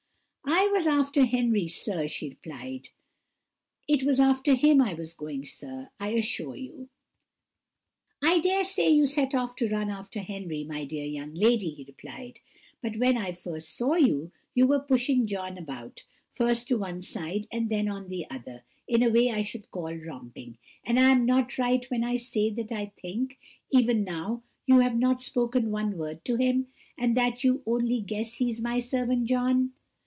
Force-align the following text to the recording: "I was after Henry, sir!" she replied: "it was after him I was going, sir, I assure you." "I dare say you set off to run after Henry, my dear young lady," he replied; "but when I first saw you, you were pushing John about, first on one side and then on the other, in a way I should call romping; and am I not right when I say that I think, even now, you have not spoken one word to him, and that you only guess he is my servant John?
"I 0.43 0.67
was 0.67 0.85
after 0.87 1.25
Henry, 1.25 1.67
sir!" 1.67 2.07
she 2.07 2.29
replied: 2.29 2.89
"it 3.87 4.03
was 4.03 4.19
after 4.19 4.55
him 4.55 4.81
I 4.81 4.93
was 4.93 5.13
going, 5.13 5.45
sir, 5.45 5.89
I 5.99 6.09
assure 6.09 6.55
you." 6.55 6.89
"I 8.21 8.39
dare 8.39 8.63
say 8.63 8.89
you 8.89 9.05
set 9.05 9.33
off 9.35 9.55
to 9.57 9.69
run 9.69 9.89
after 9.89 10.19
Henry, 10.19 10.63
my 10.63 10.83
dear 10.85 11.05
young 11.05 11.33
lady," 11.33 11.69
he 11.69 11.83
replied; 11.83 12.39
"but 12.81 12.97
when 12.97 13.17
I 13.17 13.31
first 13.31 13.75
saw 13.75 13.95
you, 13.95 14.31
you 14.53 14.65
were 14.67 14.79
pushing 14.79 15.25
John 15.25 15.57
about, 15.57 16.03
first 16.29 16.71
on 16.71 16.79
one 16.79 17.01
side 17.01 17.47
and 17.51 17.69
then 17.69 17.87
on 17.87 18.09
the 18.09 18.27
other, 18.29 18.63
in 18.87 19.03
a 19.03 19.09
way 19.09 19.29
I 19.29 19.41
should 19.41 19.71
call 19.71 19.93
romping; 19.93 20.57
and 20.83 20.97
am 20.99 21.21
I 21.21 21.25
not 21.25 21.57
right 21.57 21.83
when 21.89 22.03
I 22.03 22.15
say 22.17 22.49
that 22.51 22.71
I 22.71 22.87
think, 22.97 23.37
even 23.71 24.03
now, 24.03 24.43
you 24.65 24.79
have 24.79 24.97
not 24.97 25.21
spoken 25.21 25.71
one 25.71 25.97
word 25.97 26.23
to 26.25 26.35
him, 26.37 26.67
and 26.97 27.15
that 27.17 27.43
you 27.43 27.61
only 27.65 27.99
guess 28.01 28.35
he 28.35 28.49
is 28.49 28.61
my 28.61 28.79
servant 28.79 29.25
John? 29.25 29.73